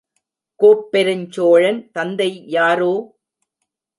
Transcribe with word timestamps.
கோப்பெருஞ் 0.59 1.27
சோழன் 1.29 1.91
தந்தை 1.91 2.29
யாரோ? 2.47 2.93